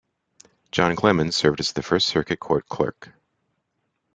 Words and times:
John 0.71 0.95
Clemens 0.95 1.35
served 1.35 1.59
as 1.59 1.73
the 1.73 1.83
first 1.83 2.07
circuit 2.07 2.39
court 2.39 2.67
clerk. 2.67 3.13